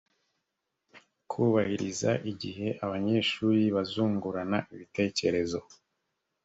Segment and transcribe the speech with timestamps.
[1.29, 5.59] kubahiriza igihe abanyeshuri bazungurana ibitekerezo